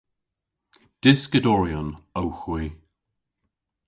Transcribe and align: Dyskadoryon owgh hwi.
Dyskadoryon 1.01 1.89
owgh 2.19 2.39
hwi. 2.43 2.63